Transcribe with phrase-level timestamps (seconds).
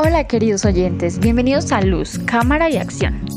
[0.00, 3.27] Hola queridos oyentes, bienvenidos a Luz, Cámara y Acción.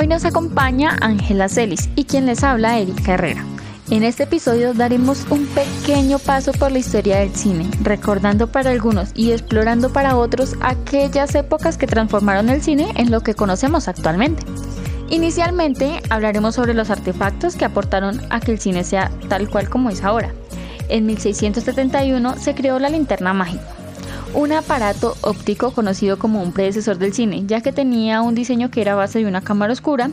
[0.00, 3.44] Hoy nos acompaña Ángela Celis y quien les habla Erika Herrera.
[3.90, 9.10] En este episodio daremos un pequeño paso por la historia del cine, recordando para algunos
[9.14, 14.42] y explorando para otros aquellas épocas que transformaron el cine en lo que conocemos actualmente.
[15.10, 19.90] Inicialmente hablaremos sobre los artefactos que aportaron a que el cine sea tal cual como
[19.90, 20.32] es ahora.
[20.88, 23.68] En 1671 se creó la linterna mágica,
[24.34, 28.80] un aparato óptico conocido como un predecesor del cine, ya que tenía un diseño que
[28.80, 30.10] era base de una cámara oscura.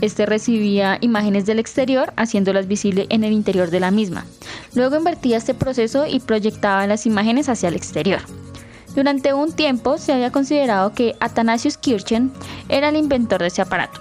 [0.00, 4.26] Este recibía imágenes del exterior, haciéndolas visibles en el interior de la misma.
[4.74, 8.20] Luego invertía este proceso y proyectaba las imágenes hacia el exterior.
[8.94, 12.32] Durante un tiempo se había considerado que Athanasius Kirchen
[12.68, 14.00] era el inventor de ese aparato.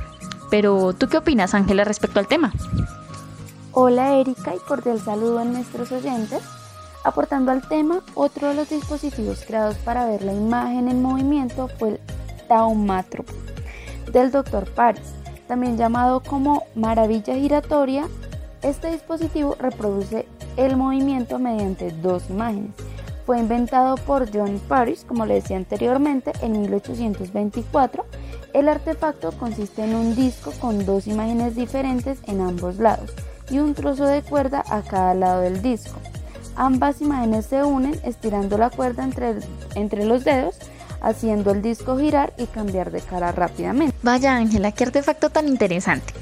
[0.50, 2.54] Pero, ¿tú qué opinas, Ángela, respecto al tema?
[3.72, 6.42] Hola Erika y cordial saludo a nuestros oyentes.
[7.06, 11.90] Aportando al tema, otro de los dispositivos creados para ver la imagen en movimiento fue
[11.90, 12.00] el
[12.48, 13.32] taumátropo
[14.12, 14.68] del Dr.
[14.74, 15.14] Paris,
[15.48, 18.08] también llamado como maravilla giratoria.
[18.64, 22.72] Este dispositivo reproduce el movimiento mediante dos imágenes.
[23.28, 28.04] Fue inventado por John Paris, como le decía anteriormente, en 1824.
[28.54, 33.12] El artefacto consiste en un disco con dos imágenes diferentes en ambos lados
[33.52, 36.00] y un trozo de cuerda a cada lado del disco.
[36.56, 39.36] Ambas imágenes se unen estirando la cuerda entre,
[39.76, 40.56] entre los dedos,
[41.02, 43.96] haciendo el disco girar y cambiar de cara rápidamente.
[44.02, 46.14] Vaya Ángela, qué artefacto tan interesante.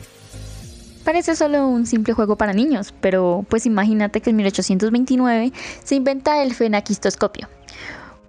[1.03, 5.51] Parece solo un simple juego para niños, pero pues imagínate que en 1829
[5.83, 7.49] se inventa el fenaquistoscopio,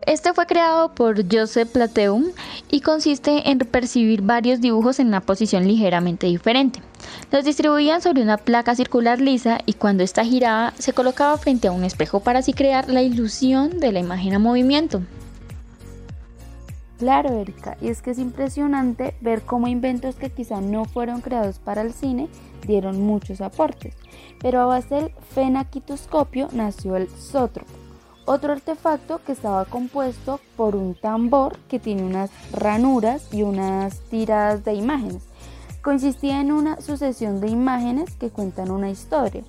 [0.06, 2.26] este fue creado por Joseph Plateum
[2.70, 6.80] y consiste en percibir varios dibujos en una posición ligeramente diferente.
[7.30, 11.72] Los distribuían sobre una placa circular lisa y cuando esta giraba se colocaba frente a
[11.72, 15.02] un espejo para así crear la ilusión de la imagen a movimiento.
[16.98, 21.58] Claro, Erika, y es que es impresionante ver cómo inventos que quizá no fueron creados
[21.58, 22.28] para el cine
[22.66, 23.94] dieron muchos aportes,
[24.40, 27.83] pero a base del fenaquitoscopio nació el zótropo
[28.26, 34.64] otro artefacto que estaba compuesto por un tambor que tiene unas ranuras y unas tiradas
[34.64, 35.22] de imágenes.
[35.82, 39.44] Consistía en una sucesión de imágenes que cuentan una historia.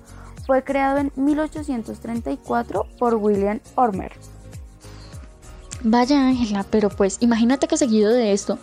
[0.46, 4.12] Fue creado en 1834 por William Ormer.
[5.82, 8.58] Vaya Ángela, pero pues imagínate que seguido de esto,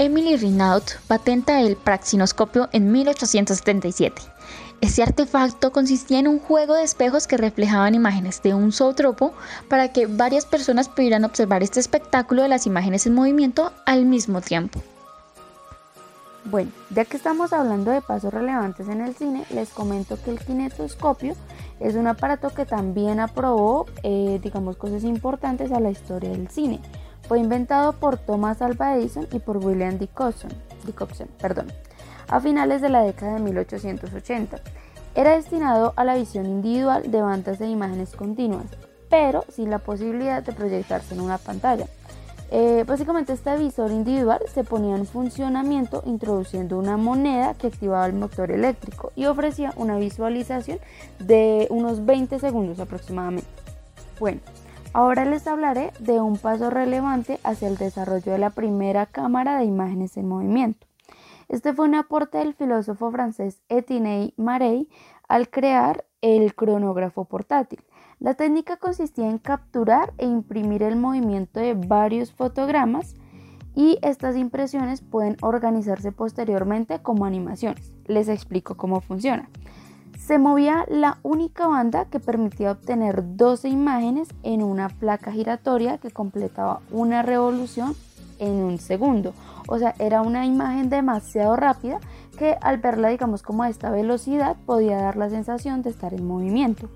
[0.00, 4.22] Emily Renaud patenta el praxinoscopio en 1877.
[4.80, 9.32] Ese artefacto consistía en un juego de espejos que reflejaban imágenes de un zootropo
[9.68, 14.40] para que varias personas pudieran observar este espectáculo de las imágenes en movimiento al mismo
[14.40, 14.80] tiempo.
[16.44, 20.38] Bueno, ya que estamos hablando de pasos relevantes en el cine, les comento que el
[20.38, 21.34] kinetoscopio
[21.80, 26.80] es un aparato que también aprobó, eh, digamos, cosas importantes a la historia del cine.
[27.28, 30.50] Fue inventado por Thomas Alva Edison y por William Dickinson,
[30.86, 31.68] Dickinson perdón
[32.28, 34.60] a finales de la década de 1880.
[35.14, 38.66] Era destinado a la visión individual de bandas de imágenes continuas,
[39.08, 41.86] pero sin la posibilidad de proyectarse en una pantalla.
[42.50, 48.14] Eh, básicamente este visor individual se ponía en funcionamiento introduciendo una moneda que activaba el
[48.14, 50.78] motor eléctrico y ofrecía una visualización
[51.18, 53.48] de unos 20 segundos aproximadamente.
[54.18, 54.40] Bueno,
[54.92, 59.64] ahora les hablaré de un paso relevante hacia el desarrollo de la primera cámara de
[59.64, 60.86] imágenes en movimiento.
[61.48, 64.88] Este fue un aporte del filósofo francés Etienne Marey
[65.28, 67.80] al crear el cronógrafo portátil.
[68.18, 73.14] La técnica consistía en capturar e imprimir el movimiento de varios fotogramas
[73.74, 77.92] y estas impresiones pueden organizarse posteriormente como animaciones.
[78.06, 79.48] Les explico cómo funciona.
[80.28, 86.10] Se movía la única banda que permitía obtener 12 imágenes en una placa giratoria que
[86.10, 87.96] completaba una revolución
[88.38, 89.32] en un segundo
[89.68, 92.00] o sea, era una imagen demasiado rápida
[92.38, 96.26] que al verla, digamos, como a esta velocidad, podía dar la sensación de estar en
[96.26, 96.88] movimiento.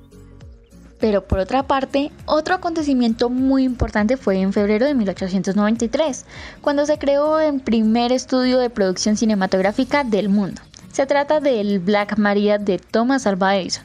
[0.99, 6.25] Pero por otra parte, otro acontecimiento muy importante fue en febrero de 1893,
[6.63, 10.63] cuando se creó el primer estudio de producción cinematográfica del mundo.
[10.93, 13.83] Se trata del Black Maria de Thomas Alva Edison.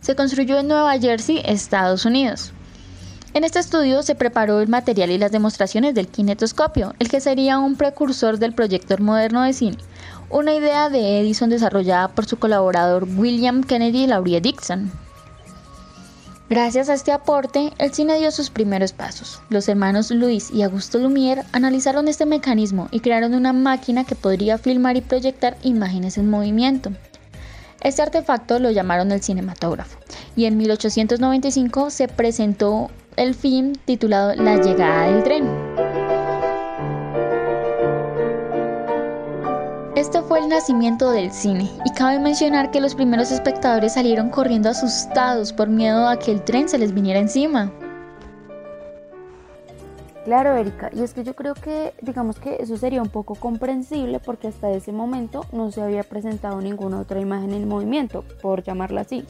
[0.00, 2.50] Se construyó en Nueva Jersey, Estados Unidos.
[3.34, 7.58] En este estudio se preparó el material y las demostraciones del kinetoscopio, el que sería
[7.58, 9.76] un precursor del proyector moderno de cine,
[10.30, 14.90] una idea de Edison desarrollada por su colaborador William Kennedy Laurie Dixon.
[16.48, 19.42] Gracias a este aporte, el cine dio sus primeros pasos.
[19.50, 24.56] Los hermanos Luis y Augusto Lumière analizaron este mecanismo y crearon una máquina que podría
[24.56, 26.92] filmar y proyectar imágenes en movimiento.
[27.80, 29.98] Este artefacto lo llamaron el cinematógrafo
[30.36, 35.75] y en 1895 se presentó el film titulado La llegada del tren.
[39.96, 44.68] Este fue el nacimiento del cine y cabe mencionar que los primeros espectadores salieron corriendo
[44.68, 47.72] asustados por miedo a que el tren se les viniera encima.
[50.26, 54.20] Claro, Erika, y es que yo creo que digamos que eso sería un poco comprensible
[54.20, 59.00] porque hasta ese momento no se había presentado ninguna otra imagen en movimiento, por llamarla
[59.00, 59.24] así.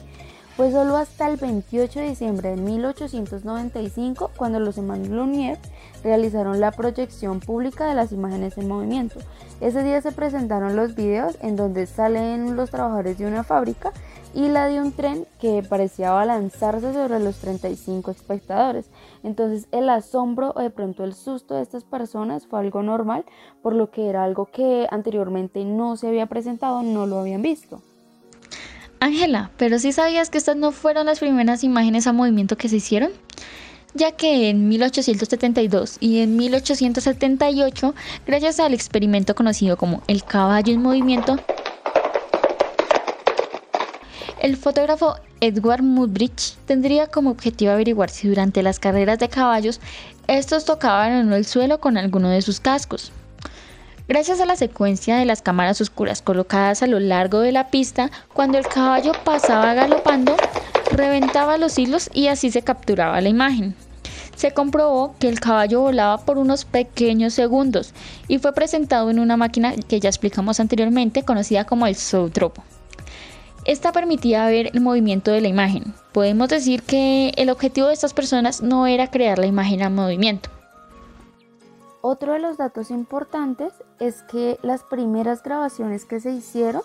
[0.57, 5.59] Fue solo hasta el 28 de diciembre de 1895 cuando los hermanos Lumière
[6.03, 9.19] realizaron la proyección pública de las imágenes en movimiento.
[9.61, 13.91] Ese día se presentaron los videos en donde salen los trabajadores de una fábrica
[14.33, 18.89] y la de un tren que parecía balanzarse sobre los 35 espectadores.
[19.21, 23.25] Entonces el asombro o de pronto el susto de estas personas fue algo normal,
[23.61, 27.79] por lo que era algo que anteriormente no se había presentado, no lo habían visto.
[28.99, 32.77] Ángela, pero si sabías que estas no fueron las primeras imágenes a movimiento que se
[32.77, 33.11] hicieron?
[33.93, 37.95] Ya que en 1872 y en 1878,
[38.25, 41.37] gracias al experimento conocido como el caballo en movimiento,
[44.39, 49.79] el fotógrafo Edward Mudbridge tendría como objetivo averiguar si durante las carreras de caballos
[50.27, 53.11] estos tocaban o no el suelo con alguno de sus cascos.
[54.07, 58.09] Gracias a la secuencia de las cámaras oscuras colocadas a lo largo de la pista,
[58.31, 60.37] cuando el caballo pasaba galopando,
[60.93, 63.75] reventaba los hilos y así se capturaba la imagen.
[64.37, 67.93] Se comprobó que el caballo volaba por unos pequeños segundos
[68.29, 72.63] y fue presentado en una máquina que ya explicamos anteriormente conocida como el zootropo.
[73.65, 75.93] Esta permitía ver el movimiento de la imagen.
[76.13, 80.49] Podemos decir que el objetivo de estas personas no era crear la imagen a movimiento,
[82.01, 86.81] otro de los datos importantes es que las primeras grabaciones que se hicieron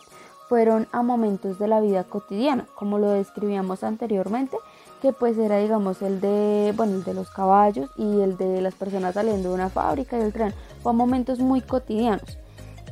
[0.49, 4.57] fueron a momentos de la vida cotidiana, como lo describíamos anteriormente,
[5.01, 8.75] que pues era digamos el de, bueno, el de los caballos y el de las
[8.75, 12.39] personas saliendo de una fábrica y el tren, fue momentos muy cotidianos.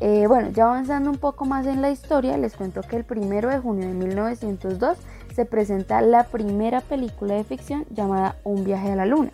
[0.01, 3.51] Eh, bueno, ya avanzando un poco más en la historia, les cuento que el primero
[3.51, 4.97] de junio de 1902
[5.35, 9.31] se presenta la primera película de ficción llamada Un viaje a la luna.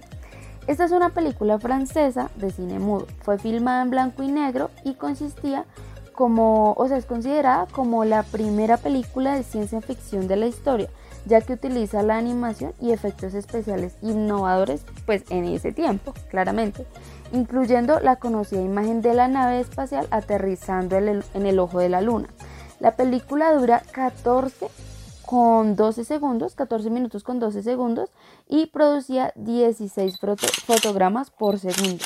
[0.66, 3.06] Esta es una película francesa de cine mudo.
[3.22, 5.64] Fue filmada en blanco y negro y consistía
[6.12, 10.88] como, o sea, es considerada como la primera película de ciencia ficción de la historia,
[11.24, 16.84] ya que utiliza la animación y efectos especiales innovadores, pues en ese tiempo, claramente,
[17.32, 22.28] incluyendo la conocida imagen de la nave espacial aterrizando en el ojo de la luna.
[22.80, 24.68] La película dura 14
[25.26, 28.10] con 12 segundos, 14 minutos con 12 segundos
[28.48, 30.18] y producía 16
[30.64, 32.04] fotogramas por segundo.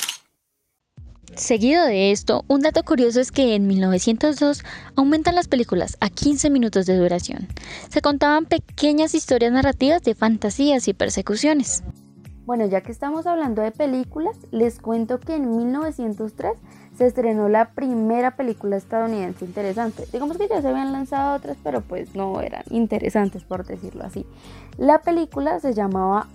[1.35, 4.63] Seguido de esto, un dato curioso es que en 1902
[4.97, 7.47] aumentan las películas a 15 minutos de duración.
[7.89, 11.83] Se contaban pequeñas historias narrativas de fantasías y persecuciones.
[12.45, 16.53] Bueno, ya que estamos hablando de películas, les cuento que en 1903
[16.97, 20.07] se estrenó la primera película estadounidense interesante.
[20.11, 24.25] Digamos que ya se habían lanzado otras, pero pues no eran interesantes por decirlo así.
[24.77, 26.27] La película se llamaba,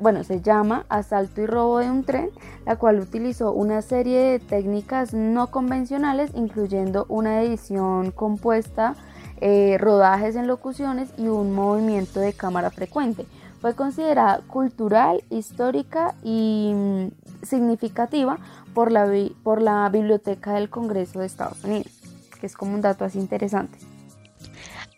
[0.00, 2.28] bueno, se llama Asalto y robo de un tren,
[2.66, 8.96] la cual utilizó una serie de técnicas no convencionales, incluyendo una edición compuesta,
[9.40, 13.26] eh, rodajes en locuciones y un movimiento de cámara frecuente.
[13.64, 17.06] Fue considerada cultural, histórica y mm,
[17.46, 18.38] significativa
[18.74, 19.10] por la,
[19.42, 21.90] por la Biblioteca del Congreso de Estados Unidos,
[22.38, 23.78] que es como un dato así interesante.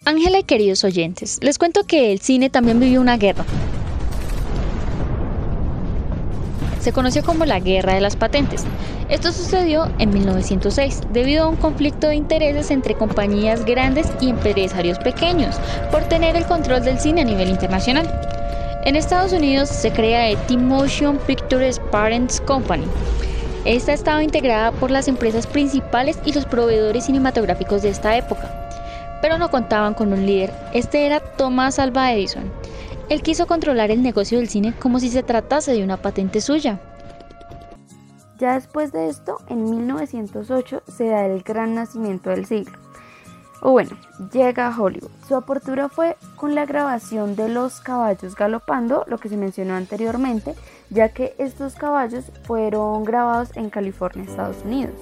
[0.05, 3.45] Ángela y queridos oyentes, les cuento que el cine también vivió una guerra.
[6.81, 8.65] Se conoció como la Guerra de las Patentes.
[9.09, 14.99] Esto sucedió en 1906 debido a un conflicto de intereses entre compañías grandes y empresarios
[14.99, 15.55] pequeños
[15.93, 18.36] por tener el control del cine a nivel internacional.
[18.87, 22.87] En Estados Unidos se crea el T-Motion Pictures Parents Company,
[23.67, 28.49] esta estaba integrada por las empresas principales y los proveedores cinematográficos de esta época,
[29.21, 30.55] pero no contaban con un líder.
[30.73, 32.45] Este era Thomas Alva Edison.
[33.09, 36.79] Él quiso controlar el negocio del cine como si se tratase de una patente suya.
[38.39, 42.86] Ya después de esto, en 1908 se da el gran nacimiento del siglo.
[43.61, 43.97] O bueno,
[44.33, 45.11] llega a Hollywood.
[45.27, 50.55] Su apertura fue con la grabación de los caballos galopando, lo que se mencionó anteriormente,
[50.91, 54.95] ya que estos caballos fueron grabados en California, Estados Unidos.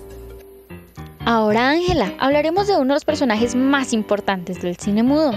[1.27, 5.33] Ahora Ángela, hablaremos de uno de los personajes más importantes del cine mudo.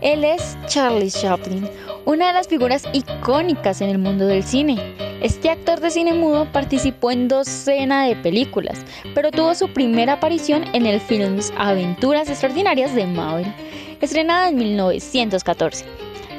[0.00, 1.68] Él es Charlie Chaplin,
[2.04, 5.09] una de las figuras icónicas en el mundo del cine.
[5.20, 8.84] Este actor de cine mudo participó en docena de películas,
[9.14, 13.46] pero tuvo su primera aparición en el film Aventuras Extraordinarias de Mabel,
[14.00, 15.84] estrenada en 1914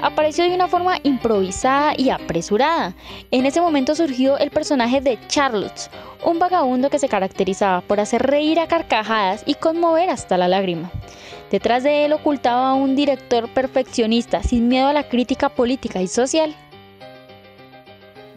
[0.02, 2.96] apareció de una forma improvisada y apresurada.
[3.30, 5.92] En ese momento surgió el personaje de Charlotte,
[6.26, 10.92] un vagabundo que se caracterizaba por hacer reír a carcajadas y conmover hasta la lágrima.
[11.52, 16.56] Detrás de él ocultaba un director perfeccionista sin miedo a la crítica política y social.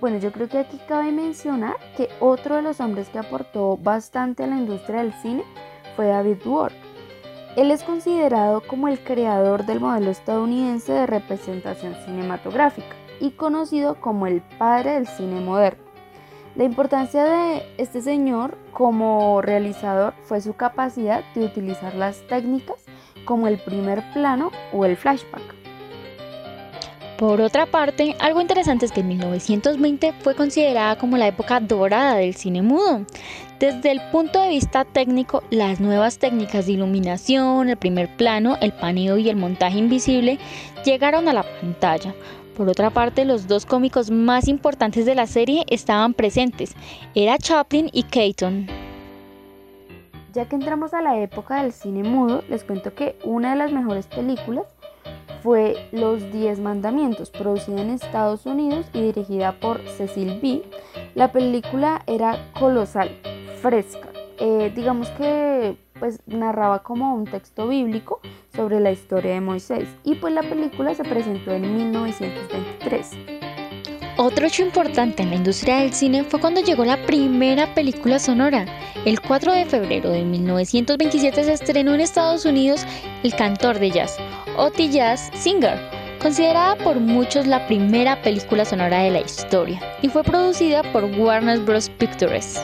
[0.04, 4.44] Bueno, yo creo que aquí cabe mencionar que otro de los hombres que aportó bastante
[4.44, 5.44] a la industria del cine
[5.96, 6.74] fue David Ward.
[7.56, 14.26] Él es considerado como el creador del modelo estadounidense de representación cinematográfica y conocido como
[14.26, 15.84] el padre del cine moderno.
[16.54, 22.84] La importancia de este señor como realizador fue su capacidad de utilizar las técnicas
[23.24, 25.63] como el primer plano o el flashback.
[27.24, 32.16] Por otra parte, algo interesante es que en 1920 fue considerada como la época dorada
[32.16, 33.06] del cine mudo.
[33.58, 38.74] Desde el punto de vista técnico, las nuevas técnicas de iluminación, el primer plano, el
[38.74, 40.38] paneo y el montaje invisible
[40.84, 42.14] llegaron a la pantalla.
[42.58, 46.76] Por otra parte, los dos cómicos más importantes de la serie estaban presentes,
[47.14, 48.66] era Chaplin y Keaton.
[50.34, 53.72] Ya que entramos a la época del cine mudo, les cuento que una de las
[53.72, 54.66] mejores películas
[55.44, 60.62] fue Los Diez Mandamientos, producida en Estados Unidos y dirigida por Cecil B.
[61.14, 63.10] La película era colosal,
[63.60, 64.08] fresca.
[64.38, 68.20] Eh, digamos que pues narraba como un texto bíblico
[68.56, 73.33] sobre la historia de Moisés y pues la película se presentó en 1923.
[74.16, 78.64] Otro hecho importante en la industria del cine fue cuando llegó la primera película sonora.
[79.04, 82.86] El 4 de febrero de 1927 se estrenó en Estados Unidos
[83.24, 84.16] El cantor de jazz,
[84.56, 85.80] Oti Jazz Singer,
[86.22, 91.58] considerada por muchos la primera película sonora de la historia, y fue producida por Warner
[91.58, 91.90] Bros.
[91.90, 92.62] Pictures.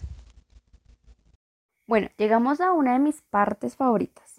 [1.88, 4.36] Bueno, llegamos a una de mis partes favoritas.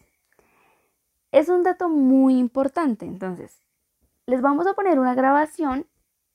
[1.34, 3.52] Es un dato muy importante, entonces,
[4.28, 5.86] les vamos a poner una grabación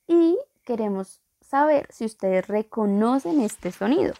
[0.07, 4.13] y queremos saber si ustedes reconocen este sonido.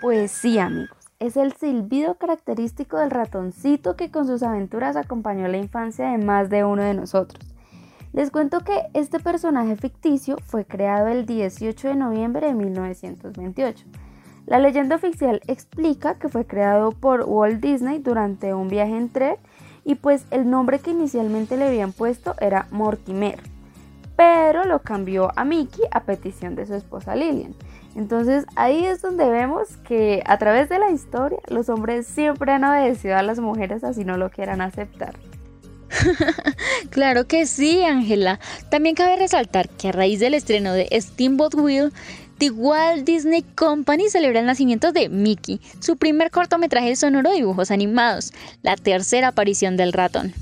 [0.00, 5.58] Pues sí, amigos, es el silbido característico del ratoncito que con sus aventuras acompañó la
[5.58, 7.44] infancia de más de uno de nosotros.
[8.14, 13.84] Les cuento que este personaje ficticio fue creado el 18 de noviembre de 1928
[14.48, 19.36] la leyenda oficial explica que fue creado por Walt Disney durante un viaje en tren
[19.84, 23.38] y pues el nombre que inicialmente le habían puesto era Mortimer,
[24.16, 27.54] pero lo cambió a Mickey a petición de su esposa Lillian.
[27.94, 32.64] Entonces ahí es donde vemos que a través de la historia los hombres siempre han
[32.64, 35.14] obedecido a las mujeres así no lo quieran aceptar.
[36.90, 38.40] claro que sí, Ángela.
[38.70, 41.92] También cabe resaltar que a raíz del estreno de Steamboat Will,
[42.38, 47.72] The Walt Disney Company celebra el nacimiento de Mickey, su primer cortometraje sonoro de dibujos
[47.72, 50.32] animados, la tercera aparición del ratón.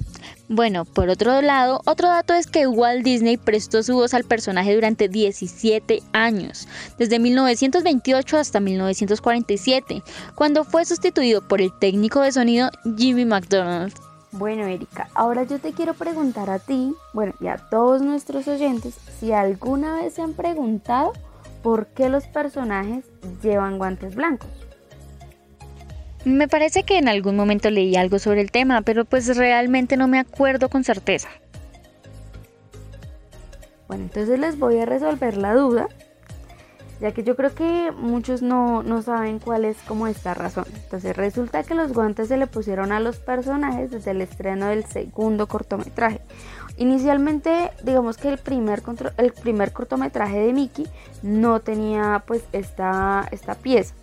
[0.49, 4.75] Bueno, por otro lado, otro dato es que Walt Disney prestó su voz al personaje
[4.75, 10.03] durante 17 años, desde 1928 hasta 1947,
[10.35, 13.95] cuando fue sustituido por el técnico de sonido Jimmy McDonald.
[14.33, 18.95] Bueno, Erika, ahora yo te quiero preguntar a ti, bueno, y a todos nuestros oyentes,
[19.19, 21.15] si alguna vez se han preguntado
[21.67, 23.07] por qué los personajes
[23.43, 24.49] llevan guantes blancos.
[26.25, 30.07] Me parece que en algún momento leí algo sobre el tema, pero pues realmente no
[30.07, 31.29] me acuerdo con certeza.
[33.89, 35.89] Bueno, entonces les voy a resolver la duda,
[37.01, 40.67] ya que yo creo que muchos no, no saben cuál es como esta razón.
[40.73, 44.85] Entonces resulta que los guantes se le pusieron a los personajes desde el estreno del
[44.85, 46.21] segundo cortometraje.
[46.77, 48.83] Inicialmente, digamos que el primer,
[49.17, 50.87] el primer cortometraje de Mickey
[51.23, 53.95] no tenía pues esta, esta pieza.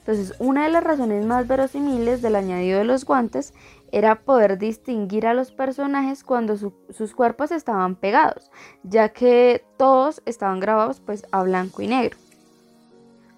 [0.00, 3.52] Entonces, una de las razones más verosimiles del añadido de los guantes
[3.92, 8.50] era poder distinguir a los personajes cuando sus cuerpos estaban pegados,
[8.82, 12.16] ya que todos estaban grabados pues a blanco y negro.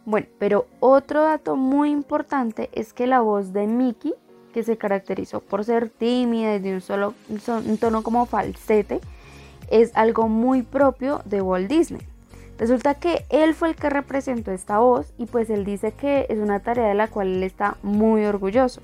[0.05, 4.15] Bueno, pero otro dato muy importante es que la voz de Mickey
[4.53, 7.15] que se caracterizó por ser tímida y de un solo
[7.81, 9.01] tono como falsete,
[9.71, 12.03] es algo muy propio de Walt Disney.
[12.59, 16.39] Resulta que él fue el que representó esta voz y pues él dice que es
[16.39, 18.83] una tarea de la cual él está muy orgulloso.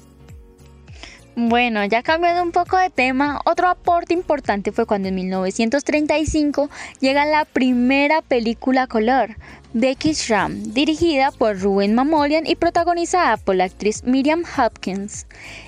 [1.39, 7.27] Bueno, ya cambiando un poco de tema, otro aporte importante fue cuando en 1935 llega
[7.27, 9.37] la primera película color,
[9.75, 15.27] Becky Shram, dirigida por Ruben Mamolian y protagonizada por la actriz Miriam Hopkins.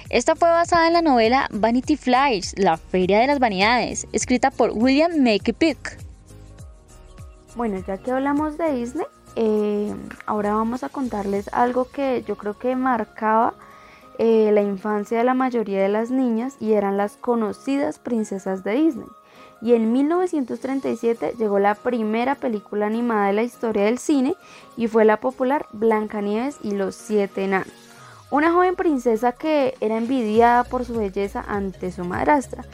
[0.08, 4.70] Esta fue basada en la novela Vanity Flies, La Feria de las Vanidades, escrita por
[4.70, 5.10] William
[5.58, 5.98] Pick.
[7.56, 9.06] Bueno, ya que hablamos de Disney,
[9.36, 9.94] eh,
[10.24, 13.52] ahora vamos a contarles algo que yo creo que marcaba
[14.18, 18.72] eh, la infancia de la mayoría de las niñas y eran las conocidas princesas de
[18.72, 19.06] Disney.
[19.60, 24.36] Y en 1937 llegó la primera película animada de la historia del cine
[24.76, 27.72] y fue la popular Blancanieves y los siete enanos.
[28.30, 32.64] Una joven princesa que era envidiada por su belleza ante su madrastra.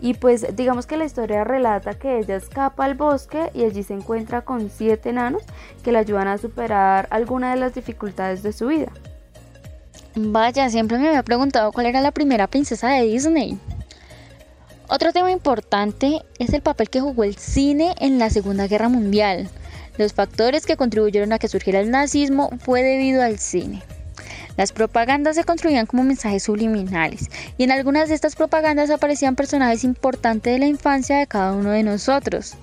[0.00, 3.92] Y pues digamos que la historia relata que ella escapa al bosque y allí se
[3.92, 5.42] encuentra con siete enanos
[5.82, 8.92] que le ayudan a superar algunas de las dificultades de su vida.
[10.16, 13.58] Vaya, siempre me había preguntado cuál era la primera princesa de Disney.
[14.88, 19.48] Otro tema importante es el papel que jugó el cine en la Segunda Guerra Mundial.
[19.98, 23.84] Los factores que contribuyeron a que surgiera el nazismo fue debido al cine.
[24.56, 29.84] Las propagandas se construían como mensajes subliminales y en algunas de estas propagandas aparecían personajes
[29.84, 32.56] importantes de la infancia de cada uno de nosotros.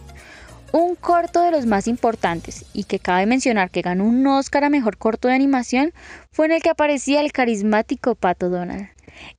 [0.71, 4.69] Un corto de los más importantes y que cabe mencionar que ganó un Oscar a
[4.69, 5.93] Mejor Corto de Animación
[6.31, 8.89] fue en el que aparecía el carismático Pato Donald.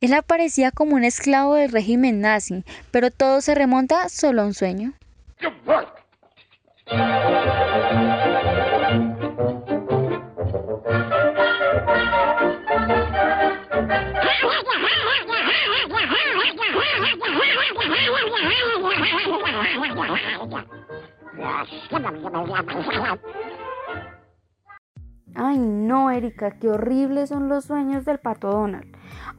[0.00, 4.54] Él aparecía como un esclavo del régimen nazi, pero todo se remonta solo a un
[4.54, 4.94] sueño.
[25.34, 28.86] Ay, no, Erika, qué horribles son los sueños del pato Donald.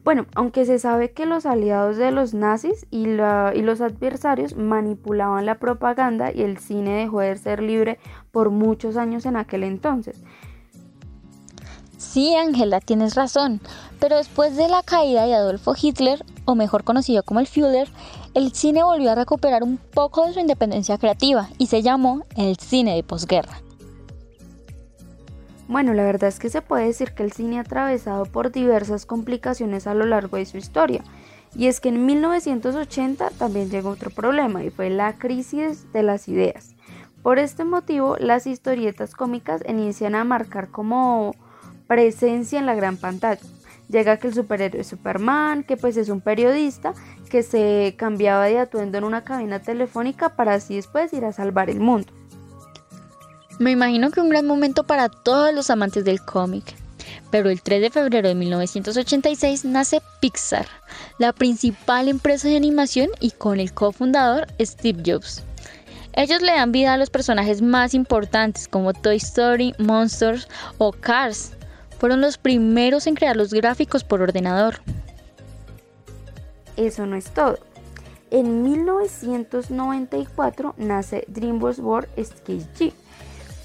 [0.02, 5.44] Bueno, aunque se sabe que los aliados de los nazis y, y, los adversarios manipulaban
[5.44, 7.98] la propaganda y el cine dejó de ser libre
[8.30, 10.22] por muchos años en aquel entonces.
[11.98, 13.60] Sí, Ángela, tienes razón,
[14.00, 17.88] pero después de la caída de Adolfo Hitler, o mejor conocido como el Führer,
[18.34, 22.56] el cine volvió a recuperar un poco de su independencia creativa y se llamó el
[22.56, 23.62] cine de posguerra.
[25.68, 29.06] Bueno, la verdad es que se puede decir que el cine ha atravesado por diversas
[29.06, 31.04] complicaciones a lo largo de su historia.
[31.54, 36.28] Y es que en 1980 también llegó otro problema y fue la crisis de las
[36.28, 36.74] ideas.
[37.22, 41.34] Por este motivo, las historietas cómicas inician a marcar como
[41.86, 43.40] presencia en la gran pantalla.
[43.90, 46.94] Llega que el superhéroe Superman, que pues es un periodista
[47.28, 51.70] que se cambiaba de atuendo en una cabina telefónica para así después ir a salvar
[51.70, 52.12] el mundo.
[53.58, 56.74] Me imagino que un gran momento para todos los amantes del cómic.
[57.30, 60.66] Pero el 3 de febrero de 1986 nace Pixar,
[61.18, 65.42] la principal empresa de animación y con el cofundador Steve Jobs.
[66.12, 70.48] Ellos le dan vida a los personajes más importantes como Toy Story, Monsters
[70.78, 71.52] o Cars.
[72.00, 74.80] Fueron los primeros en crear los gráficos por ordenador.
[76.76, 77.58] Eso no es todo.
[78.30, 82.92] En 1994 nace DreamWorks World Sketch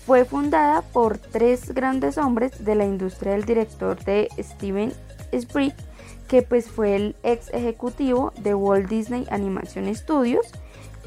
[0.05, 4.93] fue fundada por tres grandes hombres de la industria del director de Steven
[5.31, 5.75] Spielberg,
[6.27, 10.45] que pues fue el ex ejecutivo de Walt Disney Animation Studios,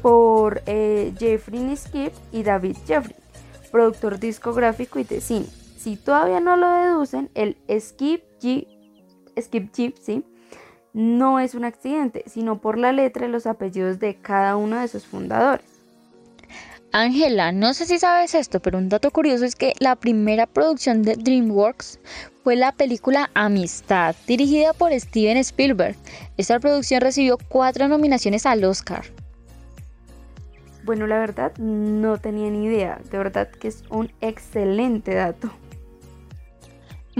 [0.01, 3.15] por eh, Jeffrey Skip y David Jeffrey,
[3.71, 5.45] productor discográfico y de cine.
[5.79, 8.67] Si todavía no lo deducen, el Skip G,
[9.39, 10.25] Skip Gypsy
[10.91, 14.89] no es un accidente, sino por la letra y los apellidos de cada uno de
[14.89, 15.65] sus fundadores.
[16.91, 21.01] Ángela, no sé si sabes esto, pero un dato curioso es que la primera producción
[21.01, 21.99] de DreamWorks
[22.43, 25.95] fue la película Amistad, dirigida por Steven Spielberg.
[26.35, 29.05] Esta producción recibió cuatro nominaciones al Oscar.
[30.83, 35.49] Bueno, la verdad no tenía ni idea, de verdad que es un excelente dato.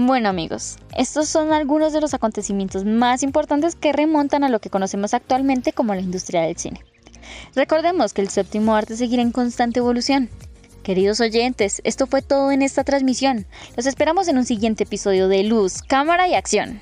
[0.02, 4.70] Bueno amigos, estos son algunos de los acontecimientos más importantes que remontan a lo que
[4.70, 6.82] conocemos actualmente como la industria del cine.
[7.54, 10.30] Recordemos que el séptimo arte seguirá en constante evolución.
[10.82, 13.44] Queridos oyentes, esto fue todo en esta transmisión.
[13.76, 16.80] Los esperamos en un siguiente episodio de Luz, Cámara y Acción.